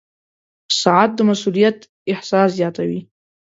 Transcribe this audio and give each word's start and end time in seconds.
•ساعت 0.81 1.09
د 1.15 1.19
مسؤولیت 1.29 1.77
احساس 2.11 2.49
زیاتوي. 2.59 2.99